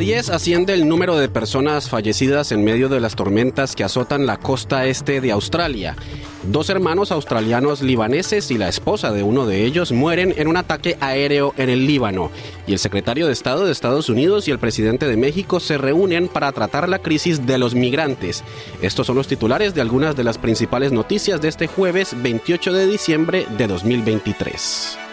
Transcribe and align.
10 0.00 0.30
asciende 0.30 0.72
el 0.72 0.88
número 0.88 1.18
de 1.18 1.28
personas 1.28 1.90
fallecidas 1.90 2.52
en 2.52 2.64
medio 2.64 2.88
de 2.88 3.00
las 3.00 3.16
tormentas 3.16 3.76
que 3.76 3.84
azotan 3.84 4.24
la 4.24 4.38
costa 4.38 4.86
este 4.86 5.20
de 5.20 5.30
Australia. 5.30 5.94
Dos 6.42 6.70
hermanos 6.70 7.12
australianos 7.12 7.82
libaneses 7.82 8.50
y 8.50 8.56
la 8.56 8.70
esposa 8.70 9.12
de 9.12 9.22
uno 9.22 9.44
de 9.44 9.66
ellos 9.66 9.92
mueren 9.92 10.32
en 10.38 10.48
un 10.48 10.56
ataque 10.56 10.96
aéreo 11.00 11.52
en 11.58 11.68
el 11.68 11.86
Líbano. 11.86 12.30
Y 12.66 12.72
el 12.72 12.78
secretario 12.78 13.26
de 13.26 13.34
Estado 13.34 13.66
de 13.66 13.72
Estados 13.72 14.08
Unidos 14.08 14.48
y 14.48 14.52
el 14.52 14.58
presidente 14.58 15.06
de 15.06 15.18
México 15.18 15.60
se 15.60 15.76
reúnen 15.76 16.28
para 16.28 16.50
tratar 16.52 16.88
la 16.88 17.00
crisis 17.00 17.46
de 17.46 17.58
los 17.58 17.74
migrantes. 17.74 18.42
Estos 18.80 19.06
son 19.06 19.16
los 19.16 19.28
titulares 19.28 19.74
de 19.74 19.82
algunas 19.82 20.16
de 20.16 20.24
las 20.24 20.38
principales 20.38 20.92
noticias 20.92 21.42
de 21.42 21.48
este 21.48 21.66
jueves 21.66 22.16
28 22.22 22.72
de 22.72 22.86
diciembre 22.86 23.46
de 23.58 23.66
2023. 23.66 25.09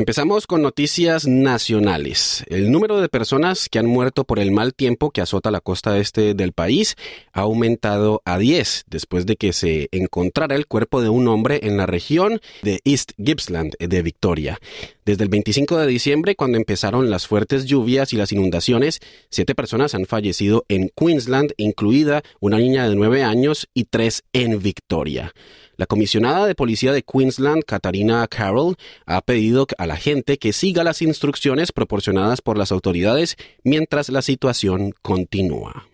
Empezamos 0.00 0.46
con 0.46 0.62
noticias 0.62 1.26
nacionales. 1.26 2.42
El 2.48 2.72
número 2.72 3.02
de 3.02 3.10
personas 3.10 3.68
que 3.68 3.78
han 3.78 3.84
muerto 3.84 4.24
por 4.24 4.38
el 4.38 4.50
mal 4.50 4.72
tiempo 4.72 5.10
que 5.10 5.20
azota 5.20 5.50
la 5.50 5.60
costa 5.60 5.98
este 5.98 6.32
del 6.32 6.52
país 6.52 6.96
ha 7.34 7.42
aumentado 7.42 8.22
a 8.24 8.38
10 8.38 8.84
después 8.86 9.26
de 9.26 9.36
que 9.36 9.52
se 9.52 9.90
encontrara 9.92 10.56
el 10.56 10.66
cuerpo 10.66 11.02
de 11.02 11.10
un 11.10 11.28
hombre 11.28 11.60
en 11.64 11.76
la 11.76 11.84
región 11.84 12.40
de 12.62 12.80
East 12.84 13.12
Gippsland 13.22 13.74
de 13.78 14.00
Victoria. 14.00 14.58
Desde 15.04 15.24
el 15.24 15.30
25 15.30 15.78
de 15.78 15.86
diciembre, 15.86 16.36
cuando 16.36 16.58
empezaron 16.58 17.10
las 17.10 17.26
fuertes 17.26 17.64
lluvias 17.64 18.12
y 18.12 18.16
las 18.16 18.32
inundaciones, 18.32 19.00
siete 19.30 19.54
personas 19.54 19.94
han 19.94 20.04
fallecido 20.04 20.64
en 20.68 20.90
Queensland, 20.94 21.52
incluida 21.56 22.22
una 22.38 22.58
niña 22.58 22.88
de 22.88 22.94
nueve 22.94 23.22
años 23.22 23.68
y 23.72 23.84
tres 23.84 24.24
en 24.32 24.60
Victoria. 24.60 25.32
La 25.80 25.86
comisionada 25.86 26.46
de 26.46 26.54
policía 26.54 26.92
de 26.92 27.02
Queensland, 27.02 27.64
Katarina 27.64 28.26
Carroll, 28.28 28.76
ha 29.06 29.22
pedido 29.22 29.66
a 29.78 29.86
la 29.86 29.96
gente 29.96 30.36
que 30.36 30.52
siga 30.52 30.84
las 30.84 31.00
instrucciones 31.00 31.72
proporcionadas 31.72 32.42
por 32.42 32.58
las 32.58 32.70
autoridades 32.70 33.38
mientras 33.64 34.10
la 34.10 34.20
situación 34.20 34.92
continúa. 35.00 35.86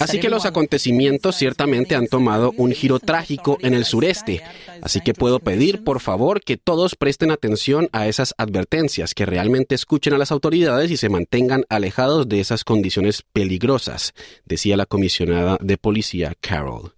Así 0.00 0.18
que 0.18 0.30
los 0.30 0.46
acontecimientos 0.46 1.36
ciertamente 1.36 1.94
han 1.94 2.06
tomado 2.06 2.54
un 2.56 2.72
giro 2.72 3.00
trágico 3.00 3.57
en 3.60 3.74
el 3.74 3.84
sureste. 3.84 4.42
Así 4.82 5.00
que 5.00 5.14
puedo 5.14 5.40
pedir, 5.40 5.84
por 5.84 6.00
favor, 6.00 6.40
que 6.42 6.56
todos 6.56 6.94
presten 6.94 7.30
atención 7.30 7.88
a 7.92 8.06
esas 8.06 8.34
advertencias, 8.38 9.14
que 9.14 9.26
realmente 9.26 9.74
escuchen 9.74 10.14
a 10.14 10.18
las 10.18 10.32
autoridades 10.32 10.90
y 10.90 10.96
se 10.96 11.08
mantengan 11.08 11.64
alejados 11.68 12.28
de 12.28 12.40
esas 12.40 12.64
condiciones 12.64 13.22
peligrosas, 13.32 14.14
decía 14.44 14.76
la 14.76 14.86
comisionada 14.86 15.58
de 15.60 15.76
policía 15.78 16.34
Carol. 16.40 16.97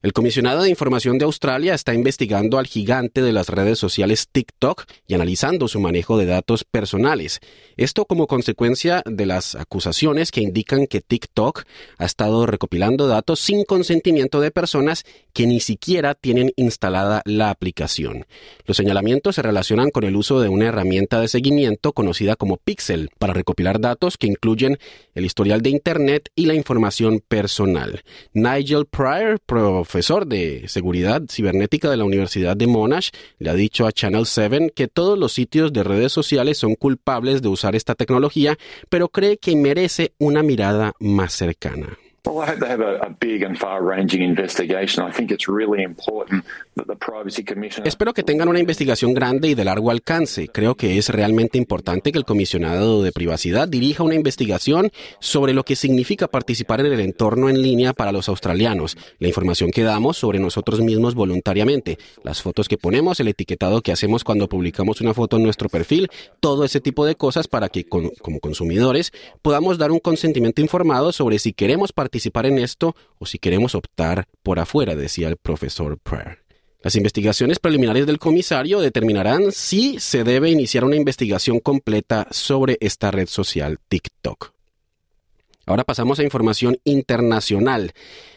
El 0.00 0.12
comisionado 0.12 0.62
de 0.62 0.70
información 0.70 1.18
de 1.18 1.24
Australia 1.24 1.74
está 1.74 1.92
investigando 1.92 2.60
al 2.60 2.68
gigante 2.68 3.20
de 3.20 3.32
las 3.32 3.48
redes 3.48 3.80
sociales 3.80 4.28
TikTok 4.30 4.84
y 5.08 5.14
analizando 5.14 5.66
su 5.66 5.80
manejo 5.80 6.16
de 6.16 6.26
datos 6.26 6.62
personales. 6.62 7.40
Esto 7.76 8.04
como 8.04 8.28
consecuencia 8.28 9.02
de 9.06 9.26
las 9.26 9.56
acusaciones 9.56 10.30
que 10.30 10.40
indican 10.40 10.86
que 10.86 11.00
TikTok 11.00 11.64
ha 11.98 12.04
estado 12.04 12.46
recopilando 12.46 13.08
datos 13.08 13.40
sin 13.40 13.64
consentimiento 13.64 14.40
de 14.40 14.52
personas 14.52 15.04
que 15.32 15.48
ni 15.48 15.58
siquiera 15.58 16.14
tienen 16.14 16.52
instalada 16.54 17.20
la 17.24 17.50
aplicación. 17.50 18.24
Los 18.66 18.76
señalamientos 18.76 19.34
se 19.34 19.42
relacionan 19.42 19.90
con 19.90 20.04
el 20.04 20.14
uso 20.14 20.40
de 20.40 20.48
una 20.48 20.66
herramienta 20.66 21.20
de 21.20 21.26
seguimiento 21.26 21.92
conocida 21.92 22.36
como 22.36 22.56
Pixel 22.56 23.10
para 23.18 23.32
recopilar 23.32 23.80
datos 23.80 24.16
que 24.16 24.28
incluyen 24.28 24.78
el 25.16 25.24
historial 25.24 25.60
de 25.60 25.70
Internet 25.70 26.28
y 26.36 26.46
la 26.46 26.54
información 26.54 27.20
personal. 27.26 28.04
Nigel 28.32 28.86
Pryor, 28.86 29.40
profesor 29.88 30.26
de 30.26 30.68
seguridad 30.68 31.22
cibernética 31.30 31.88
de 31.88 31.96
la 31.96 32.04
Universidad 32.04 32.54
de 32.54 32.66
Monash, 32.66 33.08
le 33.38 33.48
ha 33.48 33.54
dicho 33.54 33.86
a 33.86 33.92
Channel 33.92 34.26
7 34.26 34.72
que 34.76 34.86
todos 34.86 35.18
los 35.18 35.32
sitios 35.32 35.72
de 35.72 35.82
redes 35.82 36.12
sociales 36.12 36.58
son 36.58 36.74
culpables 36.74 37.40
de 37.40 37.48
usar 37.48 37.74
esta 37.74 37.94
tecnología, 37.94 38.58
pero 38.90 39.08
cree 39.08 39.38
que 39.38 39.56
merece 39.56 40.12
una 40.18 40.42
mirada 40.42 40.92
más 41.00 41.32
cercana. 41.32 41.96
Espero 47.84 48.14
que 48.14 48.22
tengan 48.22 48.48
una 48.48 48.58
investigación 48.60 49.14
grande 49.14 49.48
y 49.48 49.54
de 49.54 49.64
largo 49.64 49.90
alcance. 49.90 50.48
Creo 50.48 50.74
que 50.74 50.98
es 50.98 51.08
realmente 51.08 51.58
importante 51.58 52.12
que 52.12 52.18
el 52.18 52.24
comisionado 52.24 53.02
de 53.02 53.12
privacidad 53.12 53.68
dirija 53.68 54.02
una 54.02 54.14
investigación 54.14 54.90
sobre 55.20 55.54
lo 55.54 55.64
que 55.64 55.76
significa 55.76 56.28
participar 56.28 56.80
en 56.80 56.92
el 56.92 57.00
entorno 57.00 57.48
en 57.48 57.62
línea 57.62 57.92
para 57.92 58.12
los 58.12 58.28
australianos, 58.28 58.96
la 59.18 59.28
información 59.28 59.70
que 59.70 59.82
damos 59.82 60.16
sobre 60.16 60.38
nosotros 60.38 60.80
mismos 60.80 61.14
voluntariamente, 61.14 61.98
las 62.22 62.42
fotos 62.42 62.68
que 62.68 62.78
ponemos, 62.78 63.20
el 63.20 63.28
etiquetado 63.28 63.82
que 63.82 63.92
hacemos 63.92 64.24
cuando 64.24 64.48
publicamos 64.48 65.00
una 65.00 65.14
foto 65.14 65.36
en 65.36 65.42
nuestro 65.42 65.68
perfil, 65.68 66.08
todo 66.40 66.64
ese 66.64 66.80
tipo 66.80 67.06
de 67.06 67.16
cosas 67.16 67.48
para 67.48 67.68
que 67.68 67.84
como 67.84 68.40
consumidores 68.40 69.12
podamos 69.42 69.78
dar 69.78 69.90
un 69.90 69.98
consentimiento 69.98 70.60
informado 70.60 71.12
sobre 71.12 71.38
si 71.38 71.52
queremos 71.52 71.92
participar 71.92 72.46
en 72.46 72.58
esto 72.58 72.94
o 73.18 73.26
si 73.26 73.38
queremos 73.38 73.74
optar 73.74 74.26
por 74.42 74.58
afuera, 74.58 74.94
decía 74.94 75.28
el 75.28 75.36
profesor 75.36 75.98
Prayer. 75.98 76.47
Las 76.80 76.94
investigaciones 76.94 77.58
preliminares 77.58 78.06
del 78.06 78.20
comisario 78.20 78.80
determinarán 78.80 79.50
si 79.50 79.98
se 79.98 80.22
debe 80.22 80.50
iniciar 80.50 80.84
una 80.84 80.94
investigación 80.94 81.58
completa 81.58 82.28
sobre 82.30 82.78
esta 82.80 83.10
red 83.10 83.26
social 83.26 83.78
TikTok. 83.88 84.57
Ahora 85.68 85.84
pasamos 85.84 86.18
a 86.18 86.22
información 86.22 86.78
internacional. 86.84 87.92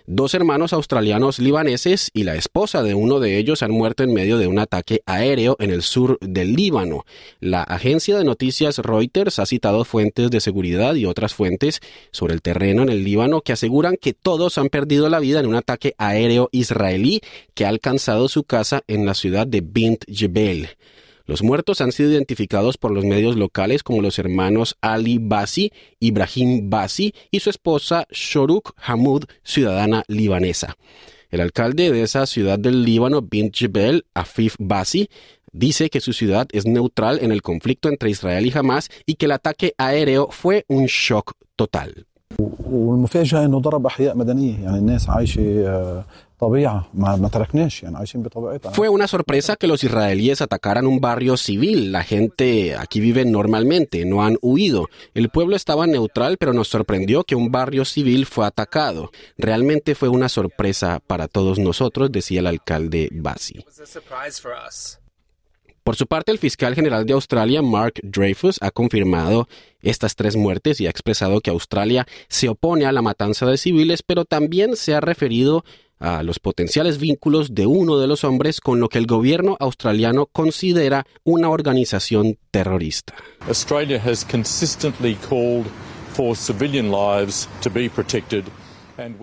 Dos 0.05 0.33
hermanos 0.33 0.73
australianos 0.73 1.39
libaneses 1.39 2.11
y 2.13 2.23
la 2.23 2.35
esposa 2.35 2.83
de 2.83 2.93
uno 2.93 3.21
de 3.21 3.37
ellos 3.37 3.63
han 3.63 3.71
muerto 3.71 4.03
en 4.03 4.13
medio 4.13 4.37
de 4.37 4.47
un 4.47 4.59
ataque 4.59 5.01
aéreo 5.05 5.55
en 5.61 5.69
el 5.69 5.81
sur 5.81 6.17
del 6.19 6.51
Líbano. 6.55 7.05
La 7.39 7.63
agencia 7.63 8.17
de 8.17 8.25
noticias 8.25 8.79
Reuters 8.79 9.39
ha 9.39 9.45
citado 9.45 9.85
fuentes 9.85 10.29
de 10.29 10.41
seguridad 10.41 10.95
y 10.95 11.05
otras 11.05 11.33
fuentes 11.33 11.79
sobre 12.11 12.33
el 12.33 12.41
terreno 12.41 12.83
en 12.83 12.89
el 12.89 13.05
Líbano 13.05 13.39
que 13.39 13.53
aseguran 13.53 13.95
que 13.95 14.11
todos 14.11 14.57
han 14.57 14.67
perdido 14.67 15.07
la 15.07 15.19
vida 15.19 15.39
en 15.39 15.45
un 15.45 15.55
ataque 15.55 15.95
aéreo 15.97 16.49
israelí 16.51 17.21
que 17.53 17.63
ha 17.63 17.69
alcanzado 17.69 18.27
su 18.27 18.43
casa 18.43 18.83
en 18.87 19.05
la 19.05 19.13
ciudad 19.13 19.47
de 19.47 19.61
Bint 19.61 20.03
Jebel. 20.11 20.67
Los 21.31 21.43
muertos 21.43 21.79
han 21.79 21.93
sido 21.93 22.11
identificados 22.11 22.77
por 22.77 22.91
los 22.91 23.05
medios 23.05 23.37
locales 23.37 23.83
como 23.83 24.01
los 24.01 24.19
hermanos 24.19 24.75
Ali 24.81 25.17
Basi, 25.17 25.71
Ibrahim 26.01 26.69
Basi 26.69 27.13
y 27.31 27.39
su 27.39 27.49
esposa 27.49 28.05
Shoruk 28.11 28.73
Hamoud, 28.75 29.23
ciudadana 29.41 30.03
libanesa. 30.09 30.75
El 31.29 31.39
alcalde 31.39 31.89
de 31.89 32.03
esa 32.03 32.25
ciudad 32.25 32.59
del 32.59 32.83
Líbano, 32.83 33.21
Bint 33.21 33.55
Jebel, 33.55 34.03
Afif 34.13 34.57
Basi, 34.59 35.09
dice 35.53 35.89
que 35.89 36.01
su 36.01 36.11
ciudad 36.11 36.49
es 36.51 36.65
neutral 36.65 37.19
en 37.21 37.31
el 37.31 37.41
conflicto 37.41 37.87
entre 37.87 38.09
Israel 38.09 38.45
y 38.45 38.51
Hamas 38.53 38.89
y 39.05 39.15
que 39.15 39.27
el 39.27 39.31
ataque 39.31 39.73
aéreo 39.77 40.27
fue 40.31 40.65
un 40.67 40.87
shock 40.87 41.35
total. 41.55 42.07
Fue 48.73 48.89
una 48.89 49.07
sorpresa 49.07 49.55
que 49.55 49.67
los 49.67 49.83
israelíes 49.83 50.41
atacaran 50.41 50.87
un 50.87 50.99
barrio 50.99 51.37
civil. 51.37 51.91
La 51.91 52.03
gente 52.03 52.75
aquí 52.75 52.99
vive 52.99 53.25
normalmente, 53.25 54.05
no 54.05 54.23
han 54.23 54.37
huido. 54.41 54.87
El 55.13 55.29
pueblo 55.29 55.55
estaba 55.55 55.85
neutral, 55.85 56.37
pero 56.37 56.53
nos 56.53 56.67
sorprendió 56.67 57.23
que 57.23 57.35
un 57.35 57.51
barrio 57.51 57.85
civil 57.85 58.25
fue 58.25 58.47
atacado. 58.47 59.11
Realmente 59.37 59.93
fue 59.93 60.09
una 60.09 60.29
sorpresa 60.29 60.99
para 61.05 61.27
todos 61.27 61.59
nosotros, 61.59 62.11
decía 62.11 62.39
el 62.39 62.47
alcalde 62.47 63.09
Basi. 63.11 63.63
Por 65.83 65.95
su 65.95 66.05
parte, 66.05 66.31
el 66.31 66.37
fiscal 66.37 66.75
general 66.75 67.05
de 67.05 67.13
Australia, 67.13 67.61
Mark 67.63 67.95
Dreyfus, 68.03 68.57
ha 68.61 68.69
confirmado 68.69 69.47
estas 69.81 70.15
tres 70.15 70.35
muertes 70.35 70.79
y 70.79 70.85
ha 70.85 70.91
expresado 70.91 71.41
que 71.41 71.49
Australia 71.49 72.05
se 72.29 72.49
opone 72.49 72.85
a 72.85 72.91
la 72.91 73.01
matanza 73.01 73.47
de 73.47 73.57
civiles, 73.57 74.03
pero 74.03 74.25
también 74.25 74.75
se 74.75 74.93
ha 74.93 75.01
referido 75.01 75.63
a 76.01 76.23
los 76.23 76.39
potenciales 76.39 76.97
vínculos 76.97 77.53
de 77.55 77.65
uno 77.65 77.97
de 77.97 78.07
los 78.07 78.23
hombres 78.23 78.59
con 78.59 78.79
lo 78.79 78.89
que 78.89 78.97
el 78.97 79.07
gobierno 79.07 79.55
australiano 79.59 80.25
considera 80.25 81.05
una 81.23 81.49
organización 81.49 82.37
terrorista. 82.51 83.13
Australia 83.47 84.01
has 84.03 84.25
consistently 84.25 85.15
called 85.29 85.65
for 86.13 86.35
civilian 86.35 86.91
lives 86.91 87.47
to 87.61 87.69
be 87.69 87.89
protected 87.89 88.43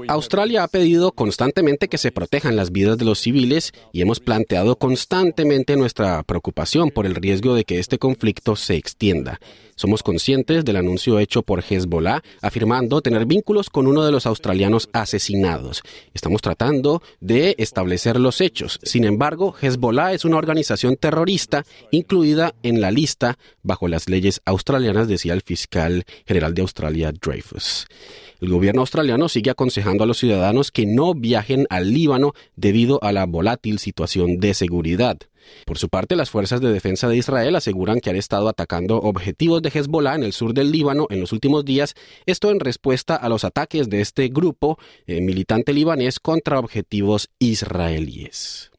Australia 0.09 0.65
ha 0.65 0.69
pedido 0.69 1.13
constantemente 1.13 1.89
que 1.89 1.99
se 1.99 2.11
protejan 2.11 2.57
las 2.57 2.73
vidas 2.73 2.99
de 2.99 3.05
los 3.05 3.21
civiles 3.21 3.73
y 3.93 4.01
hemos 4.01 4.21
planteado 4.21 4.77
constantemente 4.77 5.77
nuestra 5.77 6.23
preocupación 6.23 6.91
por 6.91 7.07
el 7.07 7.15
riesgo 7.15 7.55
de 7.55 7.65
que 7.65 7.79
este 7.79 7.99
conflicto 7.99 8.57
se 8.57 8.77
extienda. 8.77 9.41
Somos 9.79 10.03
conscientes 10.03 10.65
del 10.65 10.75
anuncio 10.75 11.21
hecho 11.21 11.43
por 11.45 11.63
Hezbollah 11.63 12.25
afirmando 12.43 13.01
tener 13.01 13.27
vínculos 13.27 13.71
con 13.71 13.87
uno 13.87 14.05
de 14.05 14.11
los 14.11 14.27
australianos 14.27 14.89
asesinados. 14.93 15.85
Estamos 16.15 16.43
tratando 16.43 17.01
de 17.21 17.55
establecer 17.59 18.19
los 18.19 18.41
hechos. 18.41 18.81
Sin 18.83 19.05
embargo, 19.05 19.55
Hezbollah 19.63 20.15
es 20.15 20.25
una 20.25 20.37
organización 20.37 20.97
terrorista 20.97 21.65
incluida 21.93 22.57
en 22.65 22.81
la 22.81 22.91
lista 22.91 23.39
bajo 23.63 23.87
las 23.87 24.09
leyes 24.09 24.41
australianas, 24.47 25.07
decía 25.07 25.33
el 25.33 25.43
fiscal 25.43 26.03
general 26.27 26.55
de 26.55 26.63
Australia, 26.63 27.13
Dreyfus. 27.13 27.87
El 28.41 28.49
gobierno 28.49 28.81
australiano 28.81 29.29
sigue 29.29 29.53
aconsejando 29.53 30.03
a 30.03 30.09
los 30.09 30.19
ciudadanos 30.19 30.73
que 30.73 30.87
no 30.87 31.15
viajen 31.15 31.69
al 31.71 31.93
Líbano 31.93 32.33
debido 32.57 32.99
a 33.05 33.13
la 33.13 33.27
volátil 33.27 33.79
situación 33.79 34.41
de 34.41 34.55
seguridad. 34.55 35.19
Por 35.65 35.79
su 35.79 35.89
parte, 35.89 36.17
las 36.17 36.31
fuerzas 36.31 36.61
de 36.61 36.73
defensa 36.73 37.09
de 37.09 37.17
Israel 37.17 37.57
aseguran 37.57 38.01
que 38.01 38.11
han 38.11 38.17
estado 38.17 38.49
atacando 38.49 38.99
objetivos 38.99 39.63
de 39.63 39.71
Hezbollah 39.71 40.15
en 40.15 40.23
el 40.23 40.33
sur 40.33 40.55
del 40.55 40.73
Líbano 40.73 41.07
en 41.11 41.21
los 41.21 41.33
últimos 41.33 41.65
días, 41.65 41.95
esto 42.27 42.51
en 42.51 42.61
respuesta 42.61 43.17
a 43.17 43.29
los 43.29 43.45
ataques 43.45 43.89
de 43.89 44.01
este 44.01 44.29
grupo 44.29 44.79
eh, 45.07 45.21
militante 45.21 45.73
libanés 45.73 46.21
contra 46.21 46.59
objetivos 46.59 47.31
israelíes. 47.39 48.71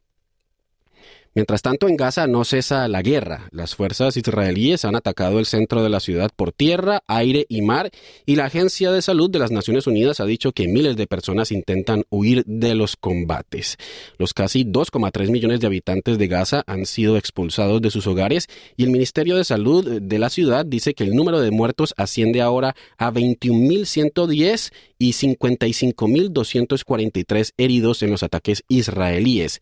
Mientras 1.36 1.62
tanto, 1.62 1.88
en 1.88 1.96
Gaza 1.96 2.26
no 2.28 2.44
cesa 2.44 2.88
la 2.88 3.04
guerra. 3.04 3.50
Las 3.52 3.76
fuerzas 3.76 4.18
israelíes 4.18 4.84
han 4.84 4.96
atacado 4.96 5.38
el 5.40 5.46
centro 5.46 5.84
de 5.84 5.90
la 5.90 6.00
ciudad 6.00 6.32
por 6.36 6.52
tierra, 6.52 7.04
aire 7.08 7.46
y 7.50 7.62
mar, 7.62 7.92
y 8.26 8.36
la 8.36 8.46
Agencia 8.46 8.92
de 8.92 9.04
Salud 9.04 9.30
de 9.30 9.38
las 9.40 9.52
Naciones 9.52 9.86
Unidas 9.86 10.20
ha 10.20 10.26
dicho 10.26 10.52
que 10.52 10.68
miles 10.68 10.98
de 10.98 11.08
personas 11.08 11.52
intentan 11.52 12.04
huir 12.10 12.44
de 12.46 12.74
los 12.74 12.96
combates. 12.96 13.78
Los 14.18 14.34
casi 14.34 14.66
2,3 14.66 15.30
millones 15.30 15.60
de 15.60 15.68
habitantes 15.68 16.18
de 16.18 16.28
Gaza 16.28 16.64
han 16.66 16.88
sido 16.88 17.16
expulsados 17.16 17.80
de 17.82 17.92
sus 17.92 18.08
hogares 18.08 18.48
y 18.76 18.84
el 18.84 18.90
Ministerio 18.90 19.38
de 19.38 19.44
Salud 19.44 20.02
de 20.02 20.20
la 20.20 20.30
ciudad 20.30 20.66
dice 20.66 20.96
que 20.96 21.04
el 21.04 21.16
número 21.16 21.42
de 21.42 21.52
muertos 21.52 21.94
asciende 21.98 22.42
ahora 22.42 22.76
a 22.98 23.12
21.110 23.12 24.72
y 24.98 25.12
55.243 25.14 27.54
heridos 27.58 28.02
en 28.04 28.12
los 28.12 28.24
ataques 28.24 28.64
israelíes. 28.68 29.62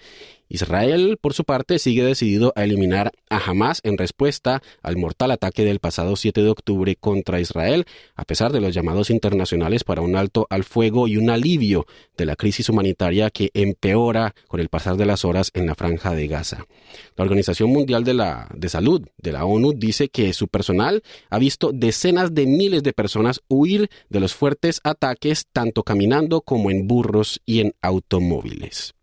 Israel, 0.49 1.17
por 1.19 1.33
su 1.33 1.43
parte, 1.43 1.79
sigue 1.79 2.03
decidido 2.03 2.53
a 2.55 2.63
eliminar 2.63 3.11
a 3.29 3.37
Hamas 3.37 3.81
en 3.83 3.97
respuesta 3.97 4.61
al 4.81 4.97
mortal 4.97 5.31
ataque 5.31 5.63
del 5.63 5.79
pasado 5.79 6.15
7 6.15 6.41
de 6.41 6.49
octubre 6.49 6.95
contra 6.95 7.39
Israel, 7.39 7.85
a 8.15 8.23
pesar 8.25 8.51
de 8.51 8.61
los 8.61 8.73
llamados 8.73 9.09
internacionales 9.09 9.83
para 9.83 10.01
un 10.01 10.15
alto 10.15 10.47
al 10.49 10.63
fuego 10.63 11.07
y 11.07 11.17
un 11.17 11.29
alivio 11.29 11.85
de 12.17 12.25
la 12.25 12.35
crisis 12.35 12.69
humanitaria 12.69 13.29
que 13.29 13.51
empeora 13.53 14.33
con 14.47 14.59
el 14.59 14.69
pasar 14.69 14.97
de 14.97 15.05
las 15.05 15.25
horas 15.25 15.51
en 15.53 15.67
la 15.67 15.75
franja 15.75 16.15
de 16.15 16.27
Gaza. 16.27 16.65
La 17.15 17.23
Organización 17.23 17.69
Mundial 17.69 18.03
de, 18.03 18.13
la, 18.13 18.47
de 18.55 18.69
Salud 18.69 19.07
de 19.17 19.31
la 19.31 19.45
ONU 19.45 19.73
dice 19.73 20.09
que 20.09 20.33
su 20.33 20.47
personal 20.47 21.03
ha 21.29 21.39
visto 21.39 21.71
decenas 21.73 22.33
de 22.33 22.45
miles 22.45 22.83
de 22.83 22.93
personas 22.93 23.41
huir 23.47 23.89
de 24.09 24.19
los 24.19 24.33
fuertes 24.33 24.79
ataques 24.83 25.45
tanto 25.51 25.83
caminando 25.83 26.41
como 26.41 26.71
en 26.71 26.87
burros 26.87 27.41
y 27.45 27.61
en 27.61 27.73
automóviles. 27.81 28.96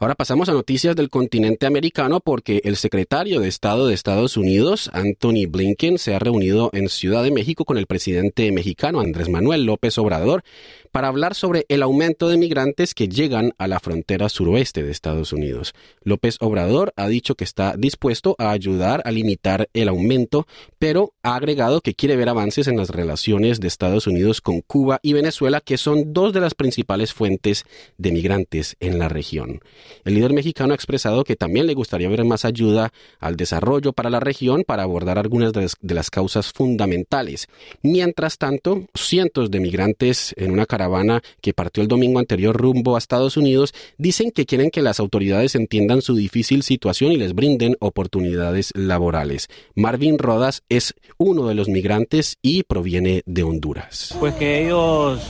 Ahora 0.00 0.14
pasamos 0.14 0.48
a 0.48 0.52
noticias 0.52 0.94
del 0.94 1.10
continente 1.10 1.66
americano 1.66 2.20
porque 2.20 2.60
el 2.62 2.76
secretario 2.76 3.40
de 3.40 3.48
Estado 3.48 3.88
de 3.88 3.94
Estados 3.94 4.36
Unidos, 4.36 4.90
Anthony 4.92 5.48
Blinken, 5.48 5.98
se 5.98 6.14
ha 6.14 6.20
reunido 6.20 6.70
en 6.72 6.88
Ciudad 6.88 7.24
de 7.24 7.32
México 7.32 7.64
con 7.64 7.78
el 7.78 7.88
presidente 7.88 8.52
mexicano 8.52 9.00
Andrés 9.00 9.28
Manuel 9.28 9.64
López 9.64 9.98
Obrador 9.98 10.44
para 10.92 11.08
hablar 11.08 11.34
sobre 11.34 11.66
el 11.68 11.82
aumento 11.82 12.28
de 12.28 12.36
migrantes 12.36 12.94
que 12.94 13.08
llegan 13.08 13.54
a 13.58 13.66
la 13.66 13.80
frontera 13.80 14.28
suroeste 14.28 14.84
de 14.84 14.92
Estados 14.92 15.32
Unidos. 15.32 15.74
López 16.04 16.36
Obrador 16.38 16.92
ha 16.94 17.08
dicho 17.08 17.34
que 17.34 17.42
está 17.42 17.74
dispuesto 17.76 18.36
a 18.38 18.52
ayudar 18.52 19.02
a 19.04 19.10
limitar 19.10 19.68
el 19.74 19.88
aumento, 19.88 20.46
pero 20.78 21.12
ha 21.24 21.34
agregado 21.34 21.80
que 21.80 21.94
quiere 21.94 22.14
ver 22.14 22.28
avances 22.28 22.68
en 22.68 22.76
las 22.76 22.90
relaciones 22.90 23.58
de 23.58 23.66
Estados 23.66 24.06
Unidos 24.06 24.40
con 24.40 24.60
Cuba 24.60 25.00
y 25.02 25.12
Venezuela, 25.12 25.60
que 25.60 25.76
son 25.76 26.12
dos 26.12 26.32
de 26.32 26.40
las 26.40 26.54
principales 26.54 27.12
fuentes 27.12 27.64
de 27.96 28.12
migrantes 28.12 28.76
en 28.78 29.00
la 29.00 29.08
región. 29.08 29.60
El 30.04 30.14
líder 30.14 30.32
mexicano 30.32 30.72
ha 30.72 30.76
expresado 30.76 31.24
que 31.24 31.36
también 31.36 31.66
le 31.66 31.74
gustaría 31.74 32.08
ver 32.08 32.24
más 32.24 32.44
ayuda 32.44 32.92
al 33.18 33.36
desarrollo 33.36 33.92
para 33.92 34.10
la 34.10 34.20
región 34.20 34.64
para 34.66 34.82
abordar 34.82 35.18
algunas 35.18 35.52
de 35.52 35.94
las, 35.94 36.10
causas 36.10 36.52
fundamentales. 36.52 37.48
Mientras 37.82 38.38
tanto, 38.38 38.86
cientos 38.94 39.50
de 39.50 39.60
migrantes 39.60 40.34
en 40.36 40.50
una 40.50 40.66
caravana 40.66 41.22
que 41.40 41.52
partió 41.52 41.82
el 41.82 41.88
domingo 41.88 42.18
anterior 42.18 42.56
rumbo 42.56 42.94
a 42.94 42.98
Estados 42.98 43.36
Unidos 43.36 43.74
dicen 43.98 44.30
que 44.30 44.46
quieren 44.46 44.70
que 44.70 44.82
las 44.82 45.00
autoridades 45.00 45.54
entiendan 45.54 46.02
su 46.02 46.14
difícil 46.14 46.62
situación 46.62 47.12
y 47.12 47.16
les 47.16 47.34
brinden 47.34 47.76
oportunidades 47.80 48.72
laborales. 48.74 49.48
Marvin 49.74 50.18
Rodas 50.18 50.62
es 50.68 50.94
uno 51.18 51.46
de 51.46 51.54
los 51.54 51.68
migrantes 51.68 52.38
y 52.42 52.62
proviene 52.62 53.22
de 53.26 53.42
Honduras. 53.42 54.14
Pues 54.18 54.34
que 54.34 54.64
ellos 54.64 55.20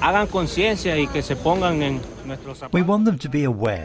hagan 0.00 0.26
conciencia 0.26 0.98
y 0.98 1.06
que 1.06 1.22
se 1.22 1.36
pongan 1.36 1.82
en 1.82 2.00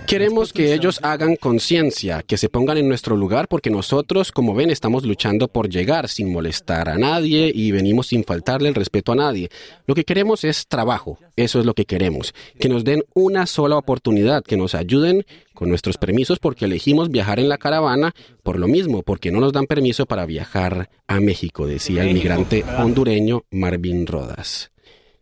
Queremos 0.08 0.54
que 0.54 0.74
ellos 0.74 1.00
hagan 1.04 1.36
conciencia, 1.36 2.24
que 2.24 2.38
se 2.38 2.50
pongan 2.50 2.78
en 2.78 2.88
nuestro 2.88 3.16
lugar 3.16 3.48
porque 3.48 3.70
nosotros, 3.70 4.32
como 4.32 4.54
ven, 4.54 4.70
estamos 4.70 5.06
luchando 5.06 5.48
por 5.48 5.70
llegar 5.70 6.10
sin 6.10 6.32
molestar 6.32 6.90
a 6.90 6.98
nadie 6.98 7.52
y 7.54 7.72
venimos 7.72 8.08
sin 8.08 8.24
faltarle 8.24 8.70
el 8.70 8.76
respeto 8.76 9.12
a 9.12 9.16
nadie. 9.16 9.50
Lo 9.86 9.96
que 9.96 10.04
queremos 10.04 10.44
es 10.44 10.68
trabajo, 10.68 11.18
eso 11.36 11.60
es 11.60 11.66
lo 11.66 11.74
que 11.74 11.86
queremos, 11.86 12.34
que 12.60 12.70
nos 12.70 12.84
den 12.84 13.04
una 13.14 13.46
sola 13.46 13.78
oportunidad, 13.78 14.44
que 14.44 14.58
nos 14.58 14.76
ayuden 14.76 15.26
con 15.54 15.70
nuestros 15.70 15.98
permisos 15.98 16.40
porque 16.40 16.66
elegimos 16.66 17.12
viajar 17.12 17.40
en 17.40 17.50
la 17.50 17.58
caravana 17.58 18.14
por 18.44 18.58
lo 18.58 18.68
mismo, 18.68 19.04
porque 19.04 19.32
no 19.32 19.40
nos 19.40 19.54
dan 19.54 19.68
permiso 19.68 20.06
para 20.06 20.26
viajar 20.26 20.90
a 21.08 21.20
México, 21.20 21.68
decía 21.68 22.04
el 22.04 22.14
migrante 22.14 22.64
hondureño 22.80 23.44
Marvin 23.52 24.08
Rodas. 24.08 24.71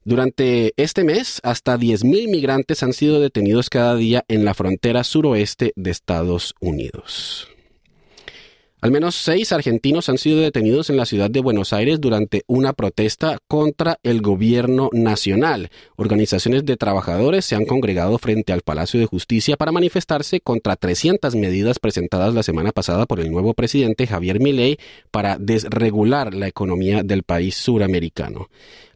Durante 0.09 0.73
este 0.75 1.03
mes, 1.03 1.39
hasta 1.43 1.77
10.000 1.77 2.31
migrantes 2.31 2.81
han 2.81 2.93
sido 2.93 3.19
detenidos 3.19 3.69
cada 3.69 3.95
día 3.95 4.25
en 4.27 4.43
la 4.43 4.55
frontera 4.55 5.03
suroeste 5.03 5.71
de 5.75 5.91
Estados 5.91 6.55
Unidos. 6.59 7.47
Al 8.81 8.89
menos 8.89 9.13
seis 9.13 9.51
argentinos 9.51 10.09
han 10.09 10.17
sido 10.17 10.39
detenidos 10.39 10.89
en 10.89 10.97
la 10.97 11.05
ciudad 11.05 11.29
de 11.29 11.41
Buenos 11.41 11.73
Aires 11.73 12.01
durante 12.01 12.43
una 12.47 12.73
protesta 12.73 13.37
contra 13.47 13.99
el 14.01 14.21
gobierno 14.21 14.89
nacional. 14.93 15.69
Organizaciones 15.95 16.65
de 16.65 16.77
trabajadores 16.77 17.45
se 17.45 17.55
han 17.55 17.65
congregado 17.65 18.17
frente 18.17 18.51
al 18.51 18.61
Palacio 18.61 18.99
de 18.99 19.05
Justicia 19.05 19.57
para 19.57 19.71
manifestarse 19.71 20.39
contra 20.39 20.75
300 20.75 21.35
medidas 21.35 21.77
presentadas 21.77 22.33
la 22.33 22.41
semana 22.41 22.71
pasada 22.71 23.05
por 23.05 23.19
el 23.19 23.29
nuevo 23.29 23.53
presidente 23.53 24.07
Javier 24.07 24.39
Milei 24.39 24.79
para 25.11 25.37
desregular 25.37 26.33
la 26.33 26.47
economía 26.47 27.03
del 27.03 27.21
país 27.21 27.55
suramericano. 27.55 28.47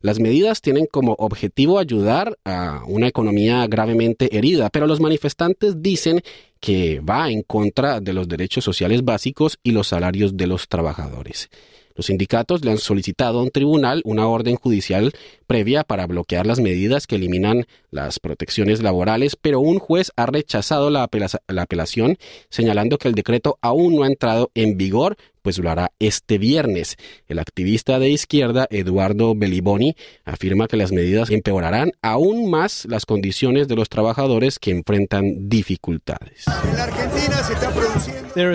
Las 0.04 0.20
medidas 0.20 0.60
tienen 0.60 0.86
como 0.86 1.14
objetivo 1.14 1.80
ayudar 1.80 2.38
a 2.44 2.84
una 2.88 3.08
economía 3.08 3.66
gravemente 3.68 4.38
herida, 4.38 4.70
pero 4.70 4.86
los 4.86 5.00
manifestantes 5.00 5.82
dicen 5.82 6.22
que 6.60 7.00
va 7.00 7.30
en 7.30 7.42
contra 7.42 8.02
de 8.02 8.12
los 8.12 8.28
derechos 8.28 8.66
sociales 8.66 9.06
básicos 9.06 9.60
y 9.64 9.72
los 9.72 9.88
salarios 9.88 10.36
de 10.36 10.48
los 10.48 10.68
trabajadores. 10.68 11.50
Los 11.96 12.08
sindicatos 12.08 12.66
le 12.66 12.72
han 12.72 12.80
solicitado 12.80 13.40
a 13.40 13.44
un 13.44 13.52
tribunal 13.52 14.02
una 14.04 14.28
orden 14.28 14.56
judicial 14.56 15.14
previa 15.48 15.86
para 15.86 16.06
bloquear 16.06 16.46
las 16.46 16.60
medidas 16.60 17.08
que 17.08 17.16
eliminan 17.16 17.66
las 17.90 18.20
protecciones 18.20 18.82
laborales, 18.82 19.38
pero 19.40 19.62
un 19.62 19.80
juez 19.80 20.12
ha 20.18 20.26
rechazado 20.26 20.90
la, 20.90 21.04
apelación, 21.04 22.18
señalando 22.50 22.98
que 22.98 23.08
el 23.08 23.16
decreto 23.16 23.58
aún 23.62 23.96
no 23.96 24.04
ha 24.04 24.08
entrado 24.08 24.52
en 24.56 24.76
vigor, 24.78 25.16
pues 25.44 25.60
lo 25.60 25.70
hará 25.70 25.92
este 26.00 26.40
viernes. 26.40 26.96
El 27.28 27.38
activista 27.38 28.00
de 28.00 28.10
izquierda 28.10 28.66
Eduardo 28.72 29.36
Beliboni 29.36 29.96
afirma 30.26 30.68
que 30.68 30.78
las 30.78 30.92
medidas 30.92 31.30
empeorarán 31.30 31.92
aún 32.02 32.50
más 32.50 32.86
las 32.86 33.06
condiciones 33.06 33.68
de 33.68 33.76
los 33.76 33.90
trabajadores 33.90 34.58
que 34.58 34.72
enfrentan 34.72 35.50
dificultades. 35.50 36.46
En 36.48 36.76
la 36.76 36.86
Argentina 36.86 37.44
se 37.44 37.54
está 37.54 37.72
produciendo 37.72 38.24
en 38.36 38.52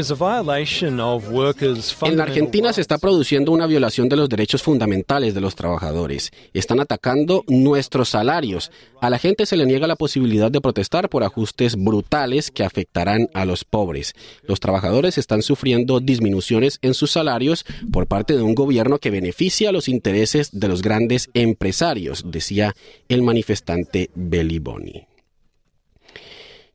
la 2.16 2.24
Argentina 2.24 2.72
se 2.72 2.80
está 2.80 2.98
produciendo 2.98 3.52
una 3.52 3.66
violación 3.66 4.08
de 4.08 4.16
los 4.16 4.28
derechos 4.28 4.62
fundamentales 4.62 5.34
de 5.34 5.40
los 5.40 5.54
trabajadores. 5.54 6.32
Están 6.52 6.80
atacando 6.80 7.44
nuestros 7.46 8.08
salarios. 8.08 8.72
A 9.00 9.08
la 9.08 9.20
gente 9.20 9.46
se 9.46 9.56
le 9.56 9.66
niega 9.66 9.86
la 9.86 9.94
posibilidad 9.94 10.50
de 10.50 10.60
protestar 10.60 11.08
por 11.08 11.22
ajustes 11.22 11.76
brutales 11.76 12.50
que 12.50 12.64
afectarán 12.64 13.28
a 13.34 13.44
los 13.44 13.64
pobres. 13.64 14.14
Los 14.42 14.58
trabajadores 14.58 15.16
están 15.16 15.42
sufriendo 15.42 16.00
disminuciones 16.00 16.77
en 16.82 16.94
sus 16.94 17.10
salarios 17.10 17.64
por 17.92 18.06
parte 18.06 18.36
de 18.36 18.42
un 18.42 18.54
gobierno 18.54 18.98
que 18.98 19.10
beneficia 19.10 19.72
los 19.72 19.88
intereses 19.88 20.50
de 20.52 20.68
los 20.68 20.82
grandes 20.82 21.30
empresarios, 21.34 22.24
decía 22.26 22.74
el 23.08 23.22
manifestante 23.22 24.10
Beliboni. 24.14 25.06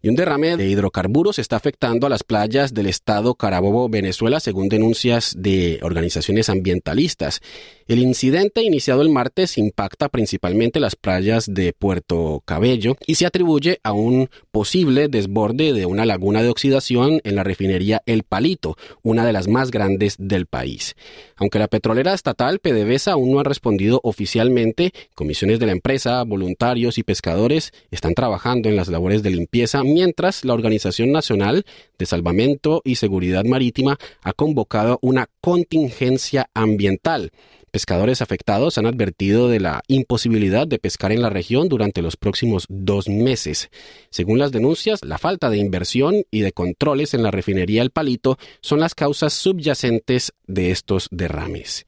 Y 0.06 0.10
un 0.10 0.16
derrame 0.16 0.58
de 0.58 0.68
hidrocarburos 0.68 1.40
está 1.40 1.56
afectando 1.56 2.06
a 2.06 2.10
las 2.10 2.26
playas 2.26 2.74
del 2.74 2.88
estado 2.88 3.36
Carabobo, 3.36 3.88
Venezuela, 3.88 4.42
según 4.42 4.68
denuncias 4.68 5.34
de 5.38 5.80
organizaciones 5.82 6.50
ambientalistas. 6.50 7.40
El 7.88 8.00
incidente 8.00 8.64
iniciado 8.64 9.02
el 9.02 9.10
martes 9.10 9.58
impacta 9.58 10.10
principalmente 10.10 10.82
las 10.82 10.98
playas 10.98 11.54
de 11.54 11.72
Puerto 11.72 12.42
Cabello 12.44 12.98
y 13.08 13.16
se 13.16 13.26
atribuye 13.26 13.80
a 13.82 13.94
un 13.94 14.30
posible 14.52 15.08
desborde 15.08 15.72
de 15.72 15.86
una 15.86 16.06
laguna 16.06 16.44
de 16.44 16.50
oxidación 16.50 17.22
en 17.24 17.36
la 17.36 17.44
refinería 17.44 18.02
El 18.06 18.24
Palito, 18.24 18.76
una 19.04 19.26
de 19.26 19.32
las 19.32 19.48
más 19.48 19.72
grandes 19.72 20.16
del 20.20 20.48
país. 20.48 20.96
Aunque 21.38 21.60
la 21.60 21.70
petrolera 21.70 22.14
estatal 22.14 22.60
PDVSA 22.60 23.14
aún 23.14 23.32
no 23.32 23.40
ha 23.40 23.44
respondido 23.44 24.02
oficialmente, 24.04 24.92
comisiones 25.16 25.60
de 25.60 25.66
la 25.66 25.72
empresa, 25.72 26.22
voluntarios 26.24 26.98
y 26.98 27.04
pescadores 27.04 27.72
están 27.90 28.16
trabajando 28.16 28.68
en 28.68 28.76
las 28.76 28.90
labores 28.90 29.24
de 29.24 29.30
limpieza 29.30 29.82
mientras 29.94 30.44
la 30.44 30.54
Organización 30.54 31.12
Nacional 31.12 31.66
de 31.98 32.06
Salvamento 32.06 32.82
y 32.84 32.96
Seguridad 32.96 33.46
Marítima 33.46 33.98
ha 34.22 34.34
convocado 34.34 35.00
una 35.02 35.28
contingencia 35.42 36.50
ambiental. 36.54 37.32
Pescadores 37.74 38.22
afectados 38.22 38.78
han 38.78 38.86
advertido 38.86 39.50
de 39.50 39.60
la 39.60 39.82
imposibilidad 39.88 40.68
de 40.68 40.78
pescar 40.78 41.12
en 41.12 41.24
la 41.24 41.32
región 41.32 41.70
durante 41.70 42.04
los 42.04 42.18
próximos 42.18 42.66
dos 42.70 43.10
meses. 43.10 43.72
Según 44.12 44.38
las 44.38 44.52
denuncias, 44.52 45.04
la 45.04 45.18
falta 45.18 45.50
de 45.50 45.58
inversión 45.58 46.24
y 46.30 46.42
de 46.42 46.52
controles 46.52 47.16
en 47.16 47.24
la 47.24 47.32
refinería 47.32 47.82
El 47.82 47.90
Palito 47.90 48.38
son 48.62 48.80
las 48.80 48.94
causas 48.94 49.34
subyacentes 49.34 50.34
de 50.46 50.70
estos 50.70 51.08
derrames. 51.10 51.88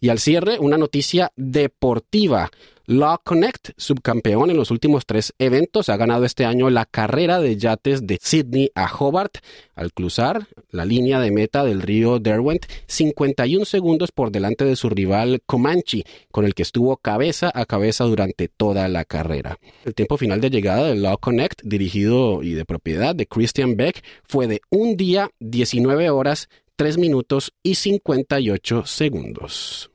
Y 0.00 0.08
al 0.08 0.18
cierre, 0.18 0.58
una 0.58 0.78
noticia 0.78 1.32
deportiva. 1.36 2.50
Law 2.88 3.18
Connect, 3.24 3.70
subcampeón 3.76 4.50
en 4.50 4.56
los 4.56 4.70
últimos 4.70 5.06
tres 5.06 5.34
eventos, 5.40 5.88
ha 5.88 5.96
ganado 5.96 6.24
este 6.24 6.44
año 6.44 6.70
la 6.70 6.84
carrera 6.84 7.40
de 7.40 7.56
yates 7.56 8.06
de 8.06 8.16
Sydney 8.22 8.70
a 8.76 8.88
Hobart 8.88 9.38
al 9.74 9.92
cruzar 9.92 10.46
la 10.70 10.84
línea 10.84 11.18
de 11.18 11.32
meta 11.32 11.64
del 11.64 11.82
río 11.82 12.20
Derwent 12.20 12.64
51 12.86 13.64
segundos 13.64 14.12
por 14.12 14.30
delante 14.30 14.64
de 14.64 14.76
su 14.76 14.88
rival 14.88 15.42
Comanche, 15.46 16.04
con 16.30 16.44
el 16.44 16.54
que 16.54 16.62
estuvo 16.62 16.96
cabeza 16.96 17.50
a 17.52 17.66
cabeza 17.66 18.04
durante 18.04 18.46
toda 18.46 18.86
la 18.86 19.04
carrera. 19.04 19.58
El 19.84 19.96
tiempo 19.96 20.16
final 20.16 20.40
de 20.40 20.50
llegada 20.50 20.86
del 20.86 21.02
Law 21.02 21.18
Connect, 21.18 21.62
dirigido 21.64 22.44
y 22.44 22.54
de 22.54 22.64
propiedad 22.64 23.16
de 23.16 23.26
Christian 23.26 23.76
Beck, 23.76 24.04
fue 24.28 24.46
de 24.46 24.60
un 24.70 24.96
día, 24.96 25.30
19 25.40 26.08
horas, 26.10 26.48
3 26.76 26.98
minutos 26.98 27.54
y 27.62 27.76
58 27.76 28.84
segundos. 28.84 29.90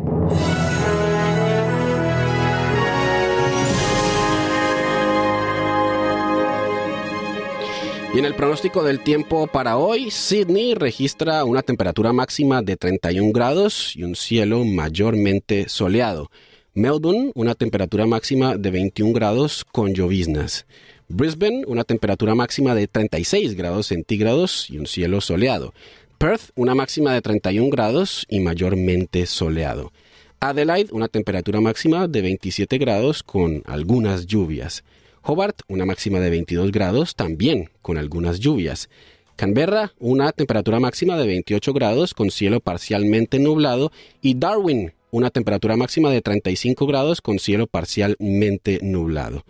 Y 8.13 8.19
en 8.19 8.25
el 8.25 8.33
pronóstico 8.33 8.83
del 8.83 9.00
tiempo 9.00 9.45
para 9.45 9.77
hoy, 9.77 10.09
Sydney 10.09 10.73
registra 10.73 11.45
una 11.45 11.61
temperatura 11.61 12.13
máxima 12.13 12.63
de 12.63 12.75
31 12.77 13.31
grados 13.31 13.95
y 13.95 14.03
un 14.03 14.15
cielo 14.15 14.65
mayormente 14.65 15.69
soleado. 15.69 16.31
Melbourne, 16.73 17.31
una 17.35 17.53
temperatura 17.53 18.07
máxima 18.07 18.57
de 18.57 18.71
21 18.71 19.13
grados 19.13 19.63
con 19.71 19.93
lloviznas. 19.93 20.65
Brisbane, 21.07 21.63
una 21.67 21.83
temperatura 21.83 22.35
máxima 22.35 22.73
de 22.73 22.88
36 22.88 23.55
grados 23.55 23.88
centígrados 23.88 24.69
y 24.69 24.77
un 24.77 24.88
cielo 24.88 25.21
soleado. 25.21 25.73
Perth, 26.21 26.51
una 26.53 26.75
máxima 26.75 27.15
de 27.15 27.21
31 27.23 27.71
grados 27.71 28.27
y 28.29 28.41
mayormente 28.41 29.25
soleado. 29.25 29.91
Adelaide, 30.39 30.93
una 30.93 31.07
temperatura 31.07 31.61
máxima 31.61 32.07
de 32.07 32.21
27 32.21 32.77
grados 32.77 33.23
con 33.23 33.63
algunas 33.65 34.27
lluvias. 34.27 34.83
Hobart, 35.23 35.61
una 35.67 35.83
máxima 35.83 36.19
de 36.19 36.29
22 36.29 36.71
grados, 36.71 37.15
también 37.15 37.71
con 37.81 37.97
algunas 37.97 38.39
lluvias. 38.39 38.87
Canberra, 39.35 39.93
una 39.97 40.31
temperatura 40.31 40.79
máxima 40.79 41.17
de 41.17 41.25
28 41.25 41.73
grados 41.73 42.13
con 42.13 42.29
cielo 42.29 42.59
parcialmente 42.59 43.39
nublado. 43.39 43.91
Y 44.21 44.35
Darwin, 44.35 44.93
una 45.09 45.31
temperatura 45.31 45.75
máxima 45.75 46.11
de 46.11 46.21
35 46.21 46.85
grados 46.85 47.21
con 47.21 47.39
cielo 47.39 47.65
parcialmente 47.65 48.77
nublado. 48.83 49.43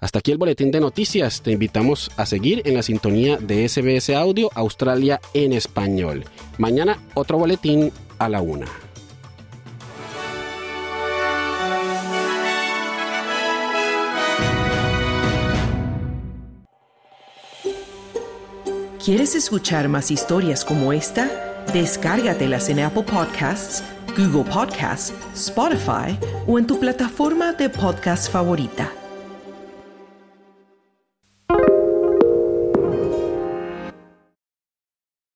Hasta 0.00 0.18
aquí 0.18 0.32
el 0.32 0.38
boletín 0.38 0.70
de 0.70 0.80
noticias. 0.80 1.42
Te 1.42 1.52
invitamos 1.52 2.10
a 2.16 2.26
seguir 2.26 2.62
en 2.64 2.74
la 2.74 2.82
sintonía 2.82 3.38
de 3.38 3.68
SBS 3.68 4.10
Audio 4.10 4.50
Australia 4.54 5.20
en 5.34 5.52
español. 5.52 6.24
Mañana 6.58 6.98
otro 7.14 7.38
boletín 7.38 7.92
a 8.18 8.28
la 8.28 8.42
una. 8.42 8.66
¿Quieres 19.06 19.36
escuchar 19.36 19.88
más 19.88 20.10
historias 20.10 20.64
como 20.64 20.92
esta? 20.92 21.64
Descárgatelas 21.72 22.68
en 22.68 22.80
Apple 22.80 23.04
Podcasts, 23.04 23.84
Google 24.16 24.50
Podcasts, 24.52 25.12
Spotify 25.32 26.18
o 26.48 26.58
en 26.58 26.66
tu 26.66 26.80
plataforma 26.80 27.52
de 27.52 27.68
podcast 27.68 28.32
favorita. 28.32 28.90